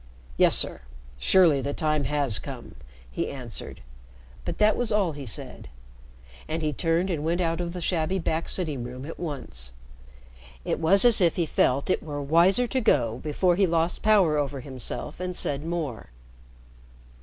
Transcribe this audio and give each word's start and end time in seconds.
"Yes, 0.35 0.55
sir. 0.57 0.81
Surely 1.19 1.61
the 1.61 1.75
time 1.75 2.05
has 2.05 2.39
come," 2.39 2.73
he 3.11 3.29
answered. 3.29 3.81
But 4.45 4.57
that 4.57 4.75
was 4.75 4.91
all 4.91 5.11
he 5.11 5.27
said, 5.27 5.69
and 6.47 6.63
he 6.63 6.73
turned 6.73 7.11
and 7.11 7.23
went 7.23 7.39
out 7.39 7.61
of 7.61 7.71
the 7.71 7.81
shabby 7.81 8.17
back 8.17 8.49
sitting 8.49 8.83
room 8.83 9.05
at 9.05 9.19
once. 9.19 9.73
It 10.65 10.79
was 10.79 11.05
as 11.05 11.21
if 11.21 11.35
he 11.35 11.45
felt 11.45 11.91
it 11.91 12.01
were 12.01 12.19
wiser 12.19 12.65
to 12.65 12.81
go 12.81 13.19
before 13.19 13.55
he 13.55 13.67
lost 13.67 14.01
power 14.01 14.39
over 14.39 14.61
himself 14.61 15.19
and 15.19 15.35
said 15.35 15.63
more. 15.63 16.09